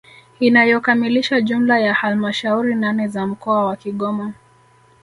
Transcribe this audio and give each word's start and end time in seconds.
inayokamilisha 0.39 1.41
jumla 1.41 1.79
ya 1.79 1.93
halmashauri 1.93 2.75
nane 2.75 3.07
za 3.07 3.27
mkoa 3.27 3.65
wa 3.65 3.75
Kigoma 3.75 4.33